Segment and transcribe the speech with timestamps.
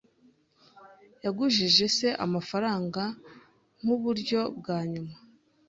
[1.23, 3.03] Yagujije se amafaranga
[3.81, 5.13] nkuburyo bwa nyuma.